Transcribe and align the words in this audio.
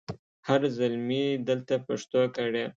هر 0.47 0.61
زلمي 0.77 1.25
دلته 1.47 1.73
پښو 1.85 2.23
کړي 2.35 2.65